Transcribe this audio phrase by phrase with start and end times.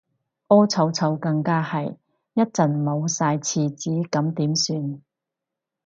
[0.47, 1.95] 屙臭臭更加係，
[2.33, 4.99] 一陣冇晒廁紙咁點算